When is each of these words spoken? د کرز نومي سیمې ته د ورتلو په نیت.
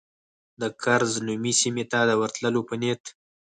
د 0.61 0.63
کرز 0.81 1.13
نومي 1.27 1.53
سیمې 1.61 1.85
ته 1.91 1.99
د 2.09 2.11
ورتلو 2.21 2.61
په 2.69 2.75
نیت. 2.81 3.03